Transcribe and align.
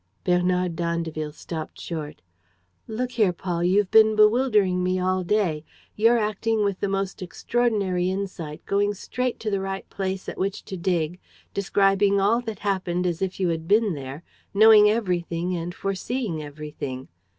Bernard 0.23 0.75
d'Andeville 0.75 1.31
stopped 1.31 1.79
short: 1.79 2.23
"Look 2.87 3.11
here, 3.11 3.31
Paul, 3.31 3.63
you've 3.63 3.91
been 3.91 4.15
bewildering 4.15 4.83
me 4.83 4.99
all 4.99 5.23
day. 5.23 5.63
You're 5.95 6.17
acting 6.17 6.63
with 6.63 6.79
the 6.79 6.87
most 6.89 7.21
extraordinary 7.21 8.09
insight, 8.09 8.65
going 8.65 8.95
straight 8.95 9.39
to 9.41 9.51
the 9.51 9.59
right 9.59 9.87
place 9.91 10.27
at 10.27 10.39
which 10.39 10.65
to 10.65 10.75
dig, 10.75 11.19
describing 11.53 12.19
all 12.19 12.41
that 12.41 12.57
happened 12.65 13.05
as 13.05 13.21
if 13.21 13.39
you 13.39 13.49
had 13.49 13.67
been 13.67 13.93
there, 13.93 14.23
knowing 14.55 14.89
everything 14.89 15.55
and 15.55 15.75
foreseeing 15.75 16.41
everything. 16.41 17.07